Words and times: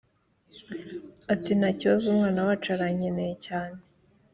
ati: 1.33 1.51
"nta 1.59 1.69
kibazo." 1.79 2.03
"umwana 2.11 2.39
wacu 2.47 2.67
arankeneye 2.75 3.35
cyane." 3.45 3.77